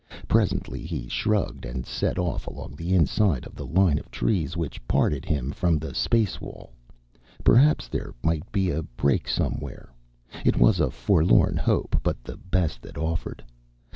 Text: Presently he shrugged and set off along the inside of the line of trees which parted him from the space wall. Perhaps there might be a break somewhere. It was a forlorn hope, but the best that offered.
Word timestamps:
Presently 0.27 0.79
he 0.81 1.07
shrugged 1.07 1.63
and 1.63 1.85
set 1.85 2.17
off 2.17 2.47
along 2.47 2.73
the 2.75 2.95
inside 2.95 3.45
of 3.45 3.53
the 3.53 3.67
line 3.67 3.99
of 3.99 4.09
trees 4.09 4.57
which 4.57 4.81
parted 4.87 5.25
him 5.25 5.51
from 5.51 5.77
the 5.77 5.93
space 5.93 6.41
wall. 6.41 6.71
Perhaps 7.43 7.87
there 7.87 8.15
might 8.23 8.51
be 8.51 8.71
a 8.71 8.81
break 8.81 9.27
somewhere. 9.27 9.93
It 10.43 10.57
was 10.57 10.79
a 10.79 10.89
forlorn 10.89 11.55
hope, 11.55 11.97
but 12.01 12.23
the 12.23 12.37
best 12.37 12.81
that 12.81 12.97
offered. 12.97 13.43